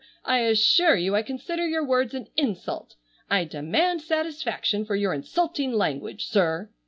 I 0.25 0.39
assure 0.39 0.95
you 0.95 1.15
I 1.15 1.21
consider 1.21 1.67
your 1.67 1.85
words 1.85 2.15
an 2.15 2.27
insult! 2.35 2.95
I 3.29 3.43
demand 3.43 4.01
satisfaction 4.01 4.83
for 4.83 4.95
your 4.95 5.13
insulting 5.13 5.73
language, 5.73 6.25
sir!" 6.25 6.71